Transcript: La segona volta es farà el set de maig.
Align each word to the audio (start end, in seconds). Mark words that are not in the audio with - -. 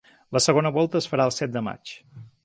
La 0.35 0.39
segona 0.43 0.71
volta 0.77 0.99
es 1.03 1.07
farà 1.11 1.27
el 1.29 1.33
set 1.35 1.51
de 1.57 1.63
maig. 1.67 1.93